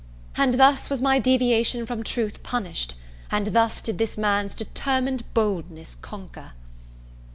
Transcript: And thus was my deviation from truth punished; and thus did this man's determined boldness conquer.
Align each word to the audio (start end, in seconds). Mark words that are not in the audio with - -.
And 0.35 0.55
thus 0.55 0.89
was 0.89 0.99
my 0.99 1.19
deviation 1.19 1.85
from 1.85 2.03
truth 2.03 2.41
punished; 2.41 2.95
and 3.29 3.45
thus 3.53 3.81
did 3.81 3.99
this 3.99 4.17
man's 4.17 4.55
determined 4.55 5.31
boldness 5.35 5.93
conquer. 5.93 6.53